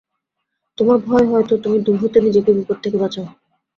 তোমার 0.77 0.97
ভয় 1.05 1.25
হয় 1.25 1.45
তো 1.49 1.55
তুমি 1.63 1.77
দূর 1.79 1.97
হতে 2.01 2.17
নিজেকে 2.21 2.51
বিপদ 2.57 2.77
থেকে 2.83 2.97
বাঁচাও। 2.97 3.27